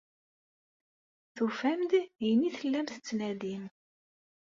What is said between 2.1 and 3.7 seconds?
ayen ay tellam tettnadim.